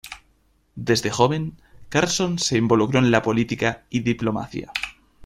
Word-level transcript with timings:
Desde 0.73 1.11
joven 1.11 1.61
Carlsson 1.89 2.39
se 2.39 2.57
involucró 2.57 2.97
en 2.97 3.11
la 3.11 3.21
política 3.21 3.83
y 3.91 3.99
diplomacia. 3.99 4.73